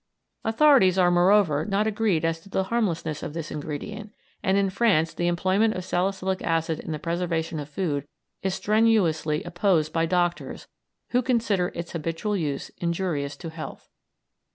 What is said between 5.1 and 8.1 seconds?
the employment of salicylic acid in the preservation of food